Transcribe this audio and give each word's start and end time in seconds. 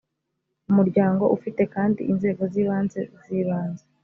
umuryango 0.69 1.23
ufite 1.35 1.61
kandi 1.75 2.01
inzego 2.11 2.41
z 2.51 2.55
ibanze 2.61 2.99
z 3.23 3.25
ibanze 3.39 3.83